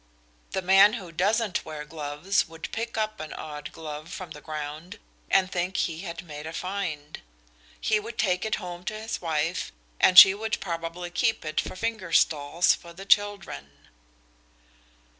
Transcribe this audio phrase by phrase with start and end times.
[0.53, 4.97] The man who doesn't wear gloves would pick up an odd glove from the ground
[5.29, 7.21] and think he had made a find.
[7.79, 11.75] He would take it home to his wife and she would probably keep it for
[11.75, 13.89] finger stalls for the children."